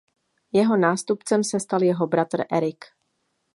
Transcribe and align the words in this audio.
Jeho 0.51 0.77
nástupcem 0.77 1.43
se 1.43 1.59
stal 1.59 1.83
jeho 1.83 2.07
bratr 2.07 2.43
Erik. 2.51 2.85